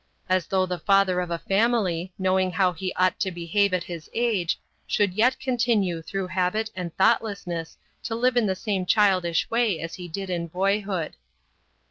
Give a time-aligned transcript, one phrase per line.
[0.27, 4.09] As though the father of a family, knowing how he ought to behave at his
[4.15, 9.79] age, should yet continue through habit and thoughtlessness to live in the same childish way
[9.79, 11.17] as he did in boyhood.